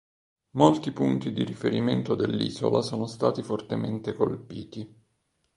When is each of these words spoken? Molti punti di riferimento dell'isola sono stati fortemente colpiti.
Molti 0.55 0.89
punti 0.91 1.31
di 1.31 1.43
riferimento 1.43 2.15
dell'isola 2.15 2.81
sono 2.81 3.05
stati 3.05 3.43
fortemente 3.43 4.13
colpiti. 4.13 4.91